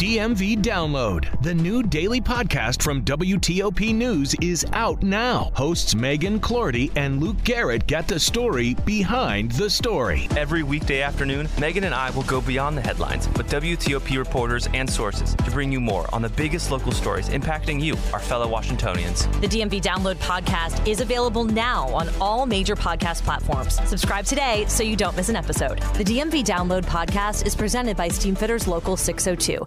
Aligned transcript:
DMV 0.00 0.62
Download, 0.62 1.28
the 1.42 1.54
new 1.54 1.82
daily 1.82 2.22
podcast 2.22 2.82
from 2.82 3.04
WTOP 3.04 3.94
News, 3.94 4.34
is 4.40 4.64
out 4.72 5.02
now. 5.02 5.52
Hosts 5.54 5.94
Megan 5.94 6.40
Cloherty 6.40 6.90
and 6.96 7.22
Luke 7.22 7.36
Garrett 7.44 7.86
get 7.86 8.08
the 8.08 8.18
story 8.18 8.72
behind 8.86 9.52
the 9.52 9.68
story. 9.68 10.26
Every 10.38 10.62
weekday 10.62 11.02
afternoon, 11.02 11.50
Megan 11.58 11.84
and 11.84 11.94
I 11.94 12.08
will 12.12 12.22
go 12.22 12.40
beyond 12.40 12.78
the 12.78 12.80
headlines 12.80 13.28
with 13.36 13.50
WTOP 13.50 14.16
reporters 14.16 14.68
and 14.72 14.88
sources 14.88 15.34
to 15.34 15.50
bring 15.50 15.70
you 15.70 15.80
more 15.80 16.06
on 16.14 16.22
the 16.22 16.30
biggest 16.30 16.70
local 16.70 16.92
stories 16.92 17.28
impacting 17.28 17.78
you, 17.78 17.92
our 18.14 18.20
fellow 18.20 18.48
Washingtonians. 18.48 19.26
The 19.42 19.48
DMV 19.48 19.82
Download 19.82 20.16
podcast 20.16 20.88
is 20.88 21.02
available 21.02 21.44
now 21.44 21.90
on 21.90 22.08
all 22.22 22.46
major 22.46 22.74
podcast 22.74 23.20
platforms. 23.20 23.74
Subscribe 23.86 24.24
today 24.24 24.64
so 24.66 24.82
you 24.82 24.96
don't 24.96 25.14
miss 25.14 25.28
an 25.28 25.36
episode. 25.36 25.76
The 25.96 26.04
DMV 26.04 26.42
Download 26.42 26.86
podcast 26.86 27.44
is 27.44 27.54
presented 27.54 27.98
by 27.98 28.08
Steamfitters 28.08 28.66
Local 28.66 28.96
602. 28.96 29.66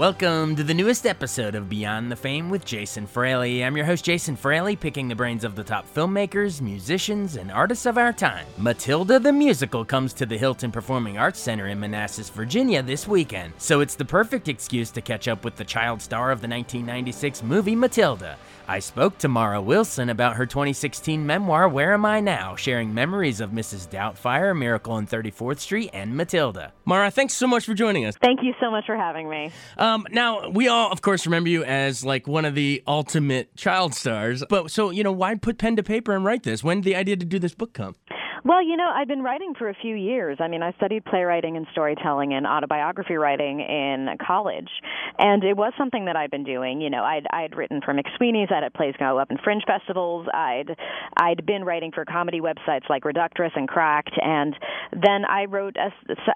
Welcome 0.00 0.56
to 0.56 0.64
the 0.64 0.72
newest 0.72 1.04
episode 1.04 1.54
of 1.54 1.68
Beyond 1.68 2.10
the 2.10 2.16
Fame 2.16 2.48
with 2.48 2.64
Jason 2.64 3.06
Fraley. 3.06 3.62
I'm 3.62 3.76
your 3.76 3.84
host, 3.84 4.02
Jason 4.02 4.34
Fraley, 4.34 4.74
picking 4.74 5.08
the 5.08 5.14
brains 5.14 5.44
of 5.44 5.56
the 5.56 5.62
top 5.62 5.84
filmmakers, 5.94 6.62
musicians, 6.62 7.36
and 7.36 7.52
artists 7.52 7.84
of 7.84 7.98
our 7.98 8.10
time. 8.10 8.46
Matilda 8.56 9.18
the 9.18 9.30
Musical 9.30 9.84
comes 9.84 10.14
to 10.14 10.24
the 10.24 10.38
Hylton 10.38 10.72
Performing 10.72 11.18
Arts 11.18 11.38
Center 11.38 11.66
in 11.66 11.78
Manassas, 11.78 12.30
Virginia 12.30 12.82
this 12.82 13.06
weekend, 13.06 13.52
so 13.58 13.80
it's 13.80 13.94
the 13.94 14.06
perfect 14.06 14.48
excuse 14.48 14.90
to 14.92 15.02
catch 15.02 15.28
up 15.28 15.44
with 15.44 15.56
the 15.56 15.64
child 15.64 16.00
star 16.00 16.30
of 16.30 16.40
the 16.40 16.48
1996 16.48 17.42
movie 17.42 17.76
Matilda. 17.76 18.38
I 18.70 18.78
spoke 18.78 19.18
to 19.18 19.26
Mara 19.26 19.60
Wilson 19.60 20.10
about 20.10 20.36
her 20.36 20.46
2016 20.46 21.26
memoir, 21.26 21.68
Where 21.68 21.92
Am 21.92 22.04
I 22.04 22.20
Now, 22.20 22.54
sharing 22.54 22.94
memories 22.94 23.40
of 23.40 23.50
Mrs. 23.50 23.88
Doubtfire, 23.88 24.56
Miracle 24.56 24.92
on 24.92 25.08
34th 25.08 25.58
Street, 25.58 25.90
and 25.92 26.16
Matilda. 26.16 26.72
Mara, 26.84 27.10
thanks 27.10 27.34
so 27.34 27.48
much 27.48 27.64
for 27.64 27.74
joining 27.74 28.06
us. 28.06 28.14
Thank 28.22 28.44
you 28.44 28.54
so 28.60 28.70
much 28.70 28.86
for 28.86 28.96
having 28.96 29.28
me. 29.28 29.50
Um, 29.76 29.89
Um, 29.90 30.06
now, 30.12 30.48
we 30.50 30.68
all, 30.68 30.92
of 30.92 31.02
course, 31.02 31.26
remember 31.26 31.48
you 31.48 31.64
as 31.64 32.04
like 32.04 32.28
one 32.28 32.44
of 32.44 32.54
the 32.54 32.82
ultimate 32.86 33.56
child 33.56 33.94
stars. 33.94 34.44
But 34.48 34.70
so, 34.70 34.90
you 34.90 35.02
know, 35.02 35.12
why 35.12 35.34
put 35.34 35.58
pen 35.58 35.76
to 35.76 35.82
paper 35.82 36.14
and 36.14 36.24
write 36.24 36.44
this? 36.44 36.62
When 36.62 36.80
did 36.80 36.84
the 36.84 36.96
idea 36.96 37.16
to 37.16 37.26
do 37.26 37.38
this 37.38 37.54
book 37.54 37.72
come? 37.72 37.96
Well, 38.42 38.62
you 38.62 38.76
know, 38.76 38.88
I've 38.88 39.08
been 39.08 39.22
writing 39.22 39.52
for 39.58 39.68
a 39.68 39.74
few 39.74 39.94
years. 39.94 40.38
I 40.40 40.48
mean, 40.48 40.62
I 40.62 40.72
studied 40.72 41.04
playwriting 41.04 41.56
and 41.56 41.66
storytelling 41.72 42.32
and 42.32 42.46
autobiography 42.46 43.16
writing 43.16 43.60
in 43.60 44.08
college, 44.26 44.70
and 45.18 45.44
it 45.44 45.58
was 45.58 45.74
something 45.76 46.06
that 46.06 46.16
I'd 46.16 46.30
been 46.30 46.44
doing. 46.44 46.80
You 46.80 46.88
know, 46.88 47.02
I'd 47.02 47.26
I'd 47.32 47.54
written 47.54 47.82
for 47.84 47.92
McSweeney's, 47.92 48.50
I'd 48.50 48.62
had 48.62 48.72
plays 48.72 48.94
go 48.98 49.18
up 49.18 49.30
in 49.30 49.36
fringe 49.44 49.64
festivals. 49.66 50.26
I'd 50.32 50.74
I'd 51.18 51.44
been 51.44 51.64
writing 51.64 51.92
for 51.92 52.06
comedy 52.06 52.40
websites 52.40 52.88
like 52.88 53.04
Reductress 53.04 53.52
and 53.56 53.68
Cracked, 53.68 54.18
and 54.22 54.54
then 54.92 55.26
I 55.28 55.44
wrote 55.44 55.76
a 55.76 55.90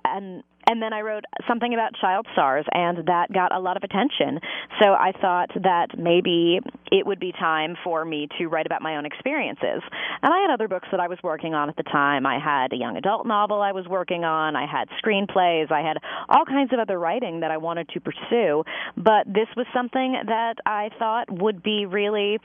and 0.04 0.42
and 0.66 0.80
then 0.80 0.92
I 0.92 1.00
wrote 1.00 1.24
something 1.48 1.72
about 1.72 1.94
child 2.00 2.26
stars, 2.32 2.64
and 2.72 3.06
that 3.06 3.32
got 3.32 3.54
a 3.54 3.58
lot 3.58 3.76
of 3.76 3.82
attention. 3.82 4.40
So 4.80 4.92
I 4.92 5.12
thought 5.20 5.50
that 5.62 5.98
maybe 5.98 6.60
it 6.90 7.06
would 7.06 7.20
be 7.20 7.32
time 7.32 7.76
for 7.82 8.04
me 8.04 8.28
to 8.38 8.46
write 8.46 8.66
about 8.66 8.82
my 8.82 8.96
own 8.96 9.06
experiences. 9.06 9.82
And 10.22 10.32
I 10.32 10.40
had 10.40 10.50
other 10.52 10.68
books 10.68 10.88
that 10.90 11.00
I 11.00 11.08
was 11.08 11.18
working 11.22 11.54
on 11.54 11.68
at 11.68 11.76
the 11.76 11.82
time. 11.82 12.26
I 12.26 12.38
had 12.38 12.72
a 12.72 12.76
young 12.76 12.96
adult 12.96 13.26
novel 13.26 13.60
I 13.60 13.72
was 13.72 13.86
working 13.88 14.24
on, 14.24 14.56
I 14.56 14.66
had 14.66 14.88
screenplays, 15.02 15.70
I 15.70 15.80
had 15.80 15.98
all 16.28 16.44
kinds 16.44 16.72
of 16.72 16.78
other 16.78 16.98
writing 16.98 17.40
that 17.40 17.50
I 17.50 17.56
wanted 17.56 17.88
to 17.90 18.00
pursue. 18.00 18.64
But 18.96 19.26
this 19.26 19.48
was 19.56 19.66
something 19.74 20.16
that 20.26 20.54
I 20.66 20.90
thought 20.98 21.30
would 21.30 21.62
be 21.62 21.86
really 21.86 22.38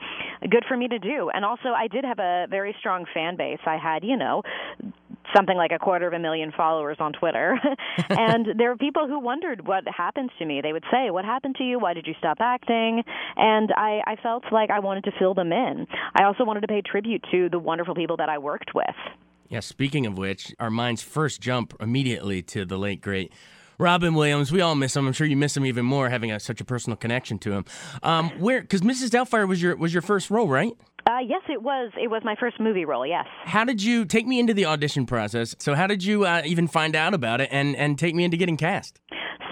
good 0.48 0.64
for 0.68 0.76
me 0.76 0.88
to 0.88 0.98
do. 0.98 1.30
And 1.32 1.44
also, 1.44 1.70
I 1.76 1.88
did 1.88 2.04
have 2.04 2.18
a 2.18 2.46
very 2.50 2.74
strong 2.78 3.04
fan 3.12 3.36
base. 3.36 3.60
I 3.66 3.76
had, 3.76 4.04
you 4.04 4.16
know, 4.16 4.42
something 5.34 5.56
like 5.56 5.72
a 5.72 5.78
quarter 5.78 6.06
of 6.06 6.12
a 6.12 6.18
million 6.18 6.52
followers 6.56 6.96
on 7.00 7.12
Twitter. 7.12 7.58
and 8.10 8.46
there 8.58 8.70
were 8.70 8.76
people 8.76 9.06
who 9.06 9.18
wondered 9.18 9.66
what 9.66 9.84
happened 9.88 10.30
to 10.38 10.44
me. 10.44 10.60
They 10.62 10.72
would 10.72 10.84
say, 10.90 11.10
What 11.10 11.24
happened 11.24 11.56
to 11.56 11.64
you? 11.64 11.78
Why 11.78 11.94
did 11.94 12.06
you 12.06 12.14
stop 12.18 12.38
acting? 12.40 13.02
And 13.36 13.70
I, 13.76 14.00
I 14.06 14.16
felt 14.22 14.44
like 14.52 14.70
I 14.70 14.80
wanted 14.80 15.04
to 15.04 15.12
fill 15.18 15.34
them 15.34 15.52
in. 15.52 15.86
I 16.14 16.24
also 16.24 16.44
wanted 16.44 16.60
to 16.62 16.68
pay 16.68 16.82
tribute 16.82 17.24
to 17.30 17.48
the 17.48 17.58
wonderful 17.58 17.94
people 17.94 18.16
that 18.18 18.28
I 18.28 18.38
worked 18.38 18.74
with. 18.74 18.86
Yeah, 19.48 19.60
speaking 19.60 20.06
of 20.06 20.16
which, 20.16 20.54
our 20.60 20.70
minds 20.70 21.02
first 21.02 21.40
jump 21.40 21.74
immediately 21.80 22.40
to 22.42 22.64
the 22.64 22.78
late, 22.78 23.00
great 23.00 23.32
Robin 23.80 24.14
Williams. 24.14 24.52
We 24.52 24.60
all 24.60 24.74
miss 24.74 24.94
him. 24.94 25.06
I'm 25.06 25.12
sure 25.14 25.26
you 25.26 25.36
miss 25.36 25.56
him 25.56 25.64
even 25.64 25.86
more, 25.86 26.10
having 26.10 26.30
a, 26.30 26.38
such 26.38 26.60
a 26.60 26.64
personal 26.64 26.96
connection 26.96 27.38
to 27.40 27.52
him. 27.52 27.64
Um, 28.02 28.30
where, 28.38 28.60
because 28.60 28.82
Mrs. 28.82 29.08
Doubtfire 29.08 29.48
was 29.48 29.62
your 29.62 29.74
was 29.76 29.92
your 29.94 30.02
first 30.02 30.30
role, 30.30 30.48
right? 30.48 30.72
Uh, 31.06 31.18
yes, 31.26 31.42
it 31.48 31.62
was. 31.62 31.90
It 32.00 32.08
was 32.08 32.22
my 32.24 32.36
first 32.38 32.60
movie 32.60 32.84
role. 32.84 33.06
Yes. 33.06 33.26
How 33.44 33.64
did 33.64 33.82
you 33.82 34.04
take 34.04 34.26
me 34.26 34.38
into 34.38 34.52
the 34.52 34.66
audition 34.66 35.06
process? 35.06 35.56
So, 35.58 35.74
how 35.74 35.86
did 35.86 36.04
you 36.04 36.26
uh, 36.26 36.42
even 36.44 36.68
find 36.68 36.94
out 36.94 37.14
about 37.14 37.40
it, 37.40 37.48
and 37.50 37.74
and 37.74 37.98
take 37.98 38.14
me 38.14 38.24
into 38.24 38.36
getting 38.36 38.58
cast? 38.58 39.00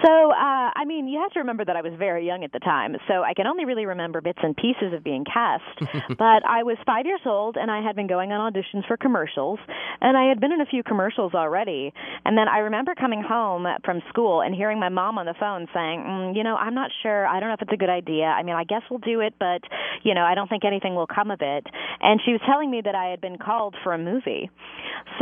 So, 0.05 0.31
uh, 0.31 0.58
I 0.79 0.85
mean, 0.85 1.09
you 1.09 1.19
have 1.19 1.31
to 1.31 1.39
remember 1.39 1.65
that 1.65 1.75
I 1.75 1.81
was 1.81 1.91
very 1.99 2.25
young 2.25 2.45
at 2.45 2.53
the 2.53 2.59
time, 2.59 2.95
so 3.05 3.21
I 3.21 3.33
can 3.33 3.47
only 3.47 3.65
really 3.65 3.85
remember 3.85 4.21
bits 4.21 4.39
and 4.41 4.55
pieces 4.55 4.93
of 4.93 5.03
being 5.03 5.25
cast. 5.25 5.63
but 6.17 6.47
I 6.47 6.63
was 6.63 6.77
five 6.85 7.05
years 7.05 7.19
old, 7.25 7.57
and 7.57 7.69
I 7.69 7.81
had 7.83 7.97
been 7.97 8.07
going 8.07 8.31
on 8.31 8.39
auditions 8.39 8.87
for 8.87 8.95
commercials, 8.95 9.59
and 9.99 10.15
I 10.15 10.29
had 10.29 10.39
been 10.39 10.53
in 10.53 10.61
a 10.61 10.65
few 10.65 10.81
commercials 10.81 11.33
already. 11.33 11.91
And 12.23 12.37
then 12.37 12.47
I 12.47 12.59
remember 12.59 12.95
coming 12.95 13.21
home 13.21 13.67
from 13.83 14.01
school 14.07 14.39
and 14.39 14.55
hearing 14.55 14.79
my 14.79 14.87
mom 14.87 15.17
on 15.17 15.25
the 15.25 15.35
phone 15.37 15.67
saying, 15.73 15.99
mm, 15.99 16.35
"You 16.37 16.45
know, 16.45 16.55
I'm 16.55 16.75
not 16.75 16.91
sure. 17.03 17.27
I 17.27 17.41
don't 17.41 17.49
know 17.49 17.55
if 17.55 17.61
it's 17.61 17.73
a 17.73 17.77
good 17.77 17.89
idea. 17.89 18.27
I 18.27 18.43
mean, 18.43 18.55
I 18.55 18.63
guess 18.63 18.83
we'll 18.89 18.99
do 18.99 19.19
it, 19.19 19.33
but 19.37 19.61
you 20.03 20.13
know, 20.13 20.23
I 20.23 20.33
don't 20.33 20.47
think 20.47 20.63
anything 20.63 20.95
will 20.95 21.07
come 21.07 21.29
of 21.29 21.41
it." 21.41 21.67
And 21.99 22.21
she 22.23 22.31
was 22.31 22.39
telling 22.45 22.71
me 22.71 22.79
that 22.85 22.95
I 22.95 23.07
had 23.07 23.19
been 23.19 23.37
called 23.37 23.75
for 23.83 23.91
a 23.93 23.97
movie. 23.97 24.49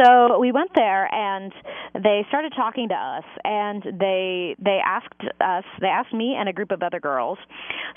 So 0.03 0.38
we 0.38 0.51
went 0.51 0.69
there, 0.75 1.12
and 1.12 1.51
they 1.96 2.25
started 2.29 2.53
talking 2.56 2.90
to 2.90 2.96
us, 2.96 3.23
and 3.44 3.81
they 4.00 4.56
they 4.59 4.79
asked 4.85 5.23
us, 5.47 5.63
they 5.80 5.88
asked 5.88 6.13
me 6.13 6.35
and 6.38 6.50
a 6.50 6.53
group 6.53 6.72
of 6.72 6.84
other 6.84 7.00
girls. 7.00 7.38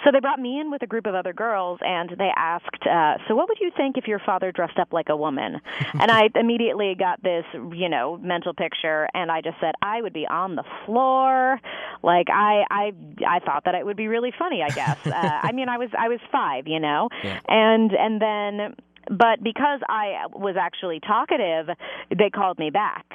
So 0.04 0.10
they 0.12 0.20
brought 0.20 0.38
me 0.38 0.60
in 0.60 0.70
with 0.70 0.82
a 0.82 0.86
group 0.86 1.06
of 1.06 1.14
other 1.14 1.32
girls, 1.32 1.78
and 1.82 2.10
they 2.18 2.30
asked, 2.36 2.86
uh, 2.86 3.16
"So 3.26 3.34
what 3.34 3.48
would 3.48 3.58
you 3.60 3.70
think 3.76 3.96
if 3.98 4.06
your 4.06 4.20
father 4.20 4.52
dressed 4.52 4.78
up 4.78 4.92
like 4.92 5.08
a 5.08 5.16
woman?" 5.16 5.60
and 6.00 6.10
I 6.10 6.30
immediately 6.34 6.94
got 6.94 7.22
this, 7.22 7.44
you 7.52 7.88
know, 7.88 8.18
mental 8.18 8.54
picture, 8.54 9.08
and 9.14 9.30
I 9.30 9.40
just 9.40 9.58
said 9.60 9.74
I 9.82 10.00
would 10.00 10.12
be 10.12 10.26
on 10.26 10.56
the 10.56 10.64
floor, 10.86 11.60
like 12.02 12.28
I 12.30 12.64
I 12.70 12.92
I 13.26 13.38
thought 13.40 13.64
that 13.64 13.74
it 13.74 13.84
would 13.84 13.96
be 13.96 14.08
really 14.08 14.32
funny. 14.38 14.62
I 14.62 14.68
guess. 14.70 14.98
uh, 15.06 15.40
I 15.42 15.52
mean, 15.52 15.68
I 15.68 15.78
was 15.78 15.90
I 15.98 16.08
was 16.08 16.20
five, 16.30 16.66
you 16.66 16.80
know, 16.80 17.08
yeah. 17.22 17.40
and 17.48 17.92
and 17.92 18.20
then 18.20 18.76
but 19.10 19.42
because 19.42 19.80
I 19.88 20.26
was 20.32 20.54
actually 20.58 21.00
talkative, 21.00 21.68
they 22.16 22.30
called 22.30 22.58
me 22.58 22.70
back. 22.70 23.06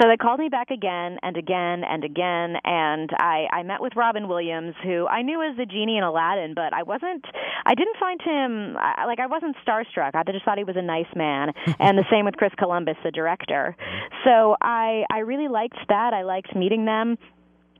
So 0.00 0.08
they 0.08 0.16
called 0.16 0.40
me 0.40 0.48
back 0.48 0.70
again 0.70 1.18
and 1.22 1.36
again 1.36 1.84
and 1.84 2.02
again, 2.04 2.56
and 2.64 3.10
I, 3.16 3.46
I 3.52 3.62
met 3.62 3.80
with 3.80 3.94
Robin 3.94 4.26
Williams, 4.26 4.74
who 4.82 5.06
I 5.06 5.22
knew 5.22 5.40
as 5.42 5.56
the 5.56 5.66
genie 5.66 5.98
in 5.98 6.04
Aladdin, 6.04 6.54
but 6.54 6.72
I 6.72 6.82
wasn't, 6.82 7.24
I 7.64 7.74
didn't 7.74 7.96
find 8.00 8.20
him 8.20 8.74
like 8.74 9.20
I 9.20 9.26
wasn't 9.26 9.56
starstruck. 9.66 10.14
I 10.14 10.24
just 10.30 10.44
thought 10.44 10.58
he 10.58 10.64
was 10.64 10.76
a 10.76 10.82
nice 10.82 11.10
man, 11.14 11.52
and 11.78 11.96
the 11.96 12.04
same 12.10 12.24
with 12.24 12.36
Chris 12.36 12.52
Columbus, 12.58 12.96
the 13.04 13.10
director. 13.10 13.76
Mm-hmm. 13.78 14.14
So 14.24 14.56
I, 14.60 15.04
I 15.12 15.18
really 15.20 15.48
liked 15.48 15.78
that. 15.88 16.12
I 16.12 16.22
liked 16.22 16.56
meeting 16.56 16.84
them 16.84 17.16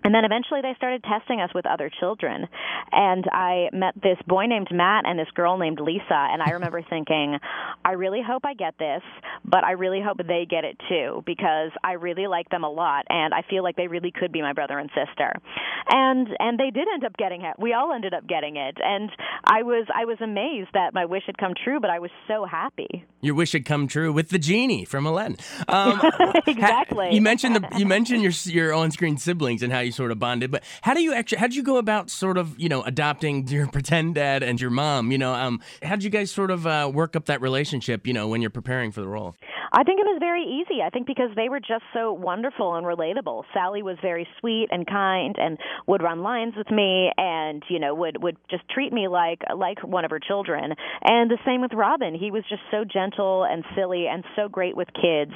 And 0.05 0.15
then 0.15 0.25
eventually 0.25 0.61
they 0.61 0.75
started 0.77 1.03
testing 1.03 1.41
us 1.41 1.51
with 1.55 1.67
other 1.67 1.91
children. 2.01 2.47
And 2.93 3.25
I 3.33 3.69
met 3.73 3.95
this 3.95 4.19
boy 4.27 4.47
named 4.47 4.69
Matt 4.71 5.05
and 5.07 5.19
this 5.19 5.31
girl 5.35 5.57
named 5.57 5.81
Lisa. 5.81 6.05
And 6.11 6.43
I 6.43 6.51
remember 6.51 6.83
thinking, 6.91 7.39
I 7.85 7.93
really 7.93 8.21
hope 8.25 8.45
I 8.45 8.55
get 8.55 8.75
this, 8.79 9.03
but 9.45 9.65
I 9.65 9.73
really 9.73 10.03
hope 10.05 10.19
they 10.19 10.47
get 10.49 10.65
it 10.65 10.79
too 10.89 11.23
because 11.27 11.71
I 11.83 11.93
really 11.93 12.27
like 12.27 12.51
them 12.51 12.65
a 12.65 12.71
lot 12.71 13.07
and 13.09 13.33
I 13.33 13.43
feel 13.49 13.63
like 13.63 13.77
they 13.77 13.89
really 13.89 14.13
could 14.13 14.31
be 14.31 14.43
my 14.43 14.53
brother 14.53 14.79
and 14.79 14.91
sister. 14.91 15.33
And 15.89 16.29
and 16.39 16.59
they 16.59 16.71
did 16.71 16.87
end 16.93 17.05
up 17.05 17.17
getting 17.17 17.43
it. 17.43 17.57
We 17.59 17.73
all 17.73 17.93
ended 17.93 18.15
up 18.15 18.27
getting 18.27 18.57
it. 18.57 18.77
And 18.83 19.11
I 19.45 19.63
was 19.63 19.87
I 19.95 20.05
was 20.05 20.19
amazed 20.21 20.71
that 20.75 20.93
my 20.95 21.07
wish 21.07 21.23
had 21.27 21.39
come 21.39 21.55
true, 21.63 21.81
but 21.81 21.91
I 21.91 21.99
was 21.99 22.11
so 22.29 22.45
happy. 22.45 23.05
Your 23.21 23.35
wish 23.35 23.53
had 23.53 23.65
come 23.65 23.89
true 23.89 24.13
with 24.13 24.29
the 24.29 24.39
genie 24.39 24.85
from 24.85 25.07
Aladdin. 25.07 25.37
Um, 25.67 26.01
exactly. 26.47 27.07
Ha- 27.07 27.13
you 27.13 27.21
mentioned 27.21 27.57
the 27.57 27.79
you 27.79 27.87
mentioned 27.87 28.23
your 28.23 28.33
your 28.45 28.73
on-screen 28.75 29.17
siblings 29.17 29.63
and 29.63 29.73
how 29.73 29.81
you 29.81 29.91
sort 29.95 30.11
of 30.11 30.19
bonded. 30.19 30.51
But 30.51 30.65
how 30.83 30.95
do 30.95 31.03
you 31.03 31.13
actually? 31.15 31.39
How 31.39 31.47
did 31.47 31.57
you 31.57 31.63
go 31.63 31.79
about 31.79 32.11
sort 32.11 32.39
of 32.39 32.59
you 32.59 32.69
know 32.69 32.83
adopting 32.83 33.49
your 33.55 33.67
pretend 33.67 34.17
dad 34.17 34.43
and 34.43 34.61
your 34.61 34.71
mom? 34.71 35.13
You 35.13 35.19
know, 35.19 35.35
um, 35.35 35.61
how 35.83 35.97
did 35.97 36.05
you 36.05 36.11
guys 36.11 36.31
sort 36.31 36.51
of 36.51 36.67
uh, 36.67 36.91
work 36.93 37.17
up 37.17 37.27
that 37.27 37.41
relationship? 37.41 38.07
You 38.07 38.13
know, 38.13 38.29
when 38.29 38.41
you're 38.41 38.51
preparing 38.51 38.93
for 38.93 39.01
the 39.01 39.09
role. 39.09 39.37
I 39.77 39.83
think 39.83 39.99
it 39.99 40.07
was 40.07 40.19
very 40.21 40.45
easy. 40.45 40.83
I 40.83 40.91
think 40.91 41.05
because 41.05 41.31
they 41.35 41.49
were 41.49 41.59
just 41.59 41.83
so 41.93 42.13
wonderful 42.13 42.77
and 42.77 42.87
relatable. 42.87 43.43
Sally 43.53 43.83
was 43.83 43.97
very 44.01 44.25
sweet 44.39 44.69
and 44.71 44.87
kind 44.87 45.35
and 45.37 45.59
would 45.89 46.01
run 46.01 46.23
lines 46.23 46.55
with 46.57 46.71
me 46.71 47.11
and 47.17 47.61
you 47.69 47.81
know 47.81 47.93
would 47.93 48.23
would 48.23 48.37
just 48.49 48.63
treat 48.69 48.93
me 48.93 49.09
like 49.09 49.41
like 49.57 49.83
one 49.83 50.05
of 50.05 50.13
her 50.13 50.21
children. 50.21 50.75
And 51.03 51.29
the 51.29 51.39
same 51.45 51.61
with 51.61 51.73
Robin. 51.75 52.15
He 52.15 52.31
was 52.31 52.45
just 52.49 52.63
so 52.71 52.85
gentle 52.85 53.43
and 53.43 53.65
silly 53.75 54.07
and 54.07 54.23
so 54.37 54.49
great 54.49 54.77
with 54.77 54.87
kids 54.95 55.33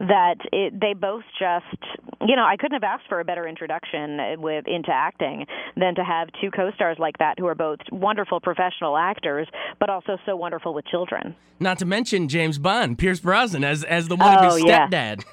that 0.00 0.36
it, 0.52 0.72
they 0.80 0.94
both 0.94 1.24
just 1.38 1.84
you 2.26 2.34
know 2.34 2.44
I 2.44 2.56
couldn't 2.56 2.80
have 2.80 2.84
asked 2.84 3.08
for 3.10 3.20
a 3.20 3.24
better 3.26 3.46
introduction 3.46 4.40
with 4.40 4.66
into 4.68 4.90
acting 4.90 5.44
than 5.76 5.96
to 5.96 6.04
have 6.04 6.28
two 6.40 6.50
co-stars 6.50 6.96
like 6.98 7.18
that 7.18 7.38
who 7.38 7.46
are 7.46 7.54
both 7.54 7.80
wonderful 7.92 8.40
professional 8.40 8.96
actors 8.96 9.48
but 9.78 9.90
also 9.90 10.16
so 10.24 10.34
wonderful 10.34 10.72
with 10.72 10.86
children. 10.86 11.36
Not 11.62 11.78
to 11.78 11.86
mention 11.86 12.26
James 12.26 12.58
Bond, 12.58 12.98
Pierce 12.98 13.20
Brosnan 13.20 13.62
as 13.62 13.81
as 13.84 14.08
the 14.08 14.16
wannabe 14.16 14.50
oh, 14.50 14.56
yeah. 14.56 14.86
stepdad. 14.86 15.24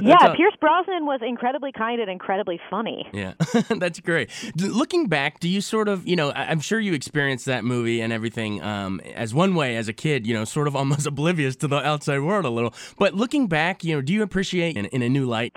yeah. 0.00 0.34
Pierce 0.34 0.54
Brosnan 0.60 1.06
was 1.06 1.20
incredibly 1.22 1.72
kind 1.72 2.00
and 2.00 2.10
incredibly 2.10 2.60
funny. 2.70 3.08
Yeah, 3.12 3.34
that's 3.70 4.00
great. 4.00 4.30
Looking 4.56 5.06
back, 5.06 5.40
do 5.40 5.48
you 5.48 5.60
sort 5.60 5.88
of, 5.88 6.06
you 6.06 6.16
know, 6.16 6.32
I'm 6.32 6.60
sure 6.60 6.80
you 6.80 6.94
experienced 6.94 7.46
that 7.46 7.64
movie 7.64 8.00
and 8.00 8.12
everything 8.12 8.62
um, 8.62 9.00
as 9.14 9.34
one 9.34 9.54
way 9.54 9.76
as 9.76 9.88
a 9.88 9.92
kid, 9.92 10.26
you 10.26 10.34
know, 10.34 10.44
sort 10.44 10.68
of 10.68 10.76
almost 10.76 11.06
oblivious 11.06 11.56
to 11.56 11.68
the 11.68 11.76
outside 11.76 12.20
world 12.20 12.44
a 12.44 12.50
little. 12.50 12.74
But 12.98 13.14
looking 13.14 13.46
back, 13.46 13.84
you 13.84 13.94
know, 13.94 14.00
do 14.00 14.12
you 14.12 14.22
appreciate 14.22 14.76
in, 14.76 14.86
in 14.86 15.02
a 15.02 15.08
new 15.08 15.26
light? 15.26 15.52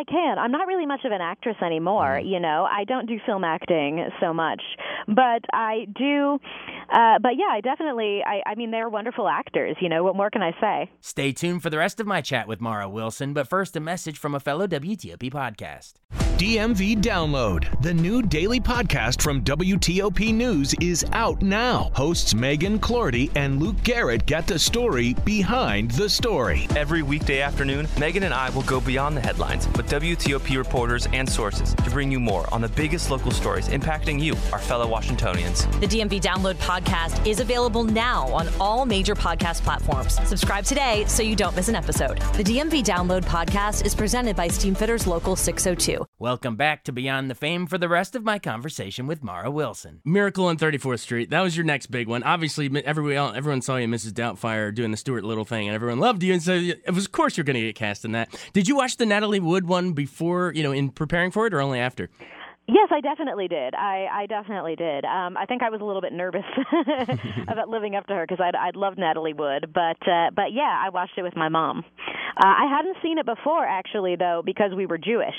I 0.00 0.04
mean, 0.04 0.08
I 0.08 0.10
I 0.10 0.10
can. 0.10 0.38
I'm 0.38 0.50
not 0.50 0.66
really 0.66 0.86
much 0.86 1.04
of 1.04 1.12
an 1.12 1.20
actress 1.20 1.56
anymore. 1.64 2.18
Mm-hmm. 2.18 2.28
You 2.28 2.40
know, 2.40 2.66
I 2.70 2.84
don't 2.84 3.06
do 3.06 3.18
film 3.26 3.44
acting 3.44 4.08
so 4.20 4.32
much, 4.32 4.62
but 5.06 5.44
I 5.52 5.86
do. 5.94 6.38
Uh, 6.92 7.18
but 7.20 7.36
yeah, 7.36 7.48
I 7.50 7.60
definitely. 7.60 8.22
I, 8.24 8.42
I 8.46 8.54
mean, 8.54 8.70
they're 8.70 8.88
wonderful 8.88 9.28
actors. 9.28 9.76
You 9.80 9.88
know, 9.88 10.02
what 10.02 10.16
more 10.16 10.30
can 10.30 10.42
I 10.42 10.52
say? 10.60 10.90
Stay 11.00 11.32
tuned 11.32 11.62
for 11.62 11.70
the 11.70 11.78
rest 11.78 12.00
of 12.00 12.06
my 12.06 12.20
chat 12.20 12.48
with 12.48 12.60
Mara 12.60 12.88
Wilson. 12.88 13.32
But 13.32 13.48
first, 13.48 13.76
a 13.76 13.80
message 13.80 14.18
from 14.18 14.34
a 14.34 14.40
fellow 14.40 14.66
WTOP 14.66 15.30
podcast. 15.30 15.94
DMV 16.40 17.02
Download, 17.02 17.82
the 17.82 17.92
new 17.92 18.22
daily 18.22 18.60
podcast 18.60 19.20
from 19.20 19.44
WTOP 19.44 20.32
News, 20.32 20.74
is 20.80 21.04
out 21.12 21.42
now. 21.42 21.90
Hosts 21.92 22.34
Megan 22.34 22.78
Cloherty 22.78 23.30
and 23.34 23.60
Luke 23.62 23.76
Garrett 23.82 24.24
get 24.24 24.46
the 24.46 24.58
story 24.58 25.12
behind 25.26 25.90
the 25.90 26.08
story. 26.08 26.66
Every 26.74 27.02
weekday 27.02 27.42
afternoon, 27.42 27.86
Megan 27.98 28.22
and 28.22 28.32
I 28.32 28.48
will 28.48 28.62
go 28.62 28.80
beyond 28.80 29.18
the 29.18 29.20
headlines 29.20 29.68
with 29.76 29.90
WTOP 29.90 30.56
reporters 30.56 31.06
and 31.12 31.28
sources 31.28 31.74
to 31.74 31.90
bring 31.90 32.10
you 32.10 32.18
more 32.18 32.46
on 32.54 32.62
the 32.62 32.70
biggest 32.70 33.10
local 33.10 33.32
stories 33.32 33.68
impacting 33.68 34.18
you, 34.18 34.32
our 34.50 34.60
fellow 34.60 34.88
Washingtonians. 34.88 35.66
The 35.80 35.88
DMV 35.88 36.22
Download 36.22 36.54
podcast 36.54 37.26
is 37.26 37.40
available 37.40 37.84
now 37.84 38.28
on 38.28 38.48
all 38.58 38.86
major 38.86 39.14
podcast 39.14 39.60
platforms. 39.60 40.14
Subscribe 40.26 40.64
today 40.64 41.04
so 41.06 41.22
you 41.22 41.36
don't 41.36 41.54
miss 41.54 41.68
an 41.68 41.74
episode. 41.74 42.16
The 42.32 42.44
DMV 42.44 42.82
Download 42.82 43.24
podcast 43.24 43.84
is 43.84 43.94
presented 43.94 44.36
by 44.36 44.48
Steamfitters 44.48 45.06
Local 45.06 45.36
602. 45.36 46.02
Welcome 46.30 46.54
back 46.54 46.84
to 46.84 46.92
Beyond 46.92 47.28
the 47.28 47.34
Fame 47.34 47.66
for 47.66 47.76
the 47.76 47.88
rest 47.88 48.14
of 48.14 48.22
my 48.22 48.38
conversation 48.38 49.08
with 49.08 49.24
Mara 49.24 49.50
Wilson. 49.50 50.00
Miracle 50.04 50.46
on 50.46 50.56
34th 50.56 51.00
Street. 51.00 51.30
That 51.30 51.40
was 51.40 51.56
your 51.56 51.66
next 51.66 51.86
big 51.86 52.06
one. 52.06 52.22
Obviously, 52.22 52.70
everyone 52.84 53.34
everyone 53.34 53.62
saw 53.62 53.74
you, 53.78 53.88
Mrs. 53.88 54.12
Doubtfire, 54.12 54.72
doing 54.72 54.92
the 54.92 54.96
Stuart 54.96 55.24
Little 55.24 55.44
thing, 55.44 55.66
and 55.66 55.74
everyone 55.74 55.98
loved 55.98 56.22
you. 56.22 56.32
And 56.32 56.40
so, 56.40 56.52
it 56.52 56.94
was, 56.94 57.06
of 57.06 57.10
course, 57.10 57.36
you're 57.36 57.42
going 57.42 57.54
to 57.54 57.62
get 57.62 57.74
cast 57.74 58.04
in 58.04 58.12
that. 58.12 58.32
Did 58.52 58.68
you 58.68 58.76
watch 58.76 58.96
the 58.96 59.06
Natalie 59.06 59.40
Wood 59.40 59.66
one 59.66 59.92
before, 59.92 60.52
you 60.54 60.62
know, 60.62 60.70
in 60.70 60.90
preparing 60.90 61.32
for 61.32 61.48
it, 61.48 61.52
or 61.52 61.60
only 61.60 61.80
after? 61.80 62.08
Yes, 62.72 62.88
I 62.92 63.00
definitely 63.00 63.48
did. 63.48 63.74
I, 63.74 64.06
I 64.12 64.26
definitely 64.26 64.76
did. 64.76 65.04
Um, 65.04 65.36
I 65.36 65.44
think 65.46 65.62
I 65.64 65.70
was 65.70 65.80
a 65.80 65.84
little 65.84 66.00
bit 66.00 66.12
nervous 66.12 66.44
about 67.48 67.68
living 67.68 67.96
up 67.96 68.06
to 68.06 68.14
her 68.14 68.24
because 68.24 68.40
I'd, 68.40 68.54
I'd 68.54 68.76
loved 68.76 68.96
Natalie 68.96 69.32
Wood, 69.32 69.72
but 69.74 69.98
uh, 70.06 70.30
but 70.36 70.52
yeah, 70.52 70.80
I 70.80 70.90
watched 70.90 71.18
it 71.18 71.22
with 71.22 71.34
my 71.34 71.48
mom. 71.48 71.84
Uh, 72.36 72.46
I 72.46 72.70
hadn't 72.70 72.96
seen 73.02 73.18
it 73.18 73.26
before 73.26 73.66
actually, 73.66 74.14
though, 74.14 74.42
because 74.44 74.72
we 74.76 74.86
were 74.86 74.98
Jewish, 74.98 75.34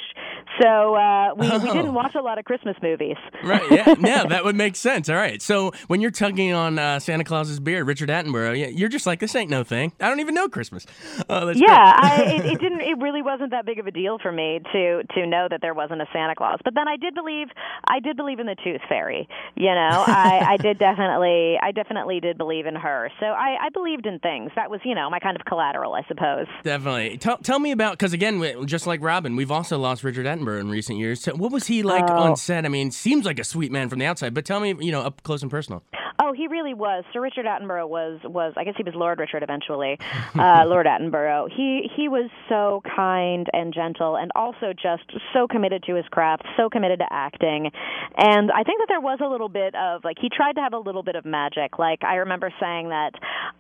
so 0.60 0.96
uh, 0.96 1.34
we, 1.36 1.48
oh. 1.50 1.60
we 1.60 1.72
didn't 1.72 1.94
watch 1.94 2.16
a 2.16 2.22
lot 2.22 2.38
of 2.38 2.46
Christmas 2.46 2.76
movies. 2.82 3.18
right? 3.44 3.62
Yeah, 3.72 3.96
yeah, 4.00 4.26
that 4.26 4.44
would 4.44 4.56
make 4.56 4.76
sense. 4.76 5.10
All 5.10 5.16
right, 5.16 5.42
so 5.42 5.72
when 5.88 6.02
you're 6.02 6.12
tugging 6.12 6.54
on 6.54 6.78
uh, 6.78 7.00
Santa 7.00 7.24
Claus's 7.24 7.60
beard, 7.60 7.88
Richard 7.88 8.10
Attenborough, 8.10 8.78
you're 8.78 8.90
just 8.90 9.06
like, 9.06 9.20
this 9.20 9.36
ain't 9.36 9.50
no 9.50 9.64
thing. 9.64 9.94
I 10.00 10.10
don't 10.10 10.20
even 10.20 10.36
know 10.36 10.50
Christmas. 10.50 10.86
Oh, 11.30 11.50
yeah, 11.50 11.94
I, 11.96 12.24
it, 12.24 12.46
it 12.46 12.60
didn't. 12.62 12.82
It 12.82 12.98
really 13.00 13.22
wasn't 13.22 13.52
that 13.52 13.66
big 13.66 13.80
of 13.80 13.88
a 13.88 13.92
deal 13.92 14.18
for 14.22 14.32
me 14.32 14.60
to 14.74 15.04
to 15.16 15.26
know 15.26 15.48
that 15.50 15.62
there 15.62 15.74
wasn't 15.74 16.02
a 16.02 16.06
Santa 16.14 16.36
Claus. 16.36 16.60
But 16.64 16.76
then 16.76 16.88
I 16.88 16.98
did 16.98 17.16
believe 17.16 17.48
I 17.88 18.00
did 18.00 18.18
believe 18.18 18.40
in 18.40 18.46
the 18.46 18.56
Tooth 18.64 18.82
Fairy. 18.90 19.28
You 19.56 19.74
know, 19.74 19.74
I, 20.08 20.46
I 20.52 20.58
did 20.58 20.80
definitely 20.80 21.58
I 21.62 21.72
definitely 21.72 22.20
did 22.20 22.38
believe 22.38 22.66
in 22.66 22.76
her. 22.76 23.10
So 23.20 23.28
I, 23.28 23.58
I 23.66 23.70
believed 23.70 24.06
in 24.06 24.20
things. 24.20 24.52
That 24.56 24.70
was 24.70 24.82
you 24.84 24.96
know 24.96 25.10
my 25.10 25.20
kind 25.20 25.38
of 25.38 25.46
collateral, 25.46 25.94
I 25.94 26.04
suppose. 26.08 26.48
Definitely. 26.64 27.18
Tell 27.18 27.38
tell 27.38 27.60
me 27.60 27.72
about 27.72 27.94
because 27.94 28.14
again, 28.14 28.66
just 28.66 28.88
like 28.88 29.02
Robin, 29.02 29.36
we've 29.36 29.52
also 29.52 29.78
lost 29.78 30.04
Richard 30.04 30.26
Attenborough 30.26 30.41
in 30.50 30.70
recent 30.70 31.00
years. 31.00 31.22
So 31.22 31.34
what 31.36 31.52
was 31.52 31.68
he 31.68 31.84
like 31.84 32.06
oh. 32.10 32.18
on 32.18 32.36
set? 32.36 32.66
I 32.66 32.70
mean, 32.70 32.92
seems 32.92 33.26
like 33.26 33.40
a 33.40 33.44
sweet 33.44 33.72
man 33.72 33.90
from 33.90 34.00
the 34.00 34.06
outside, 34.06 34.34
but 34.34 34.46
tell 34.46 34.60
me, 34.60 34.76
you 34.80 34.92
know, 34.92 35.02
up 35.02 35.24
close 35.24 35.42
and 35.42 35.52
personal. 35.52 35.84
Oh, 36.24 36.34
he 36.34 36.48
really 36.48 36.76
was. 36.76 37.04
Sir 37.14 37.22
Richard 37.22 37.46
Attenborough 37.46 37.90
was 37.90 38.20
was 38.24 38.54
I 38.56 38.64
guess 38.64 38.76
he 38.78 38.84
was 38.84 38.94
Lord 38.96 39.20
Richard 39.20 39.44
eventually. 39.44 39.98
Uh, 40.42 40.64
Lord 40.66 40.86
Attenborough. 40.86 41.50
He 41.52 41.90
he 41.96 42.08
was 42.08 42.30
so 42.48 42.82
kind 42.96 43.48
and 43.54 43.74
gentle, 43.74 44.16
and 44.16 44.32
also 44.36 44.74
just 44.74 45.04
so 45.34 45.48
committed 45.48 45.84
to 45.84 45.96
his 45.96 46.06
craft, 46.10 46.44
so 46.58 46.70
committed 46.70 47.00
to 47.00 47.06
acting. 47.12 47.70
And 48.18 48.52
I 48.52 48.64
think 48.64 48.80
that 48.80 48.88
there 48.88 49.02
was 49.02 49.20
a 49.22 49.28
little 49.28 49.50
bit 49.50 49.76
of 49.76 50.04
like 50.04 50.18
he 50.20 50.30
tried 50.30 50.54
to 50.54 50.62
have 50.62 50.74
a 50.74 50.80
little 50.80 51.04
bit 51.04 51.16
of 51.16 51.26
magic. 51.26 51.78
Like 51.80 52.04
I 52.04 52.16
remember 52.16 52.52
saying 52.60 52.90
that 52.90 53.12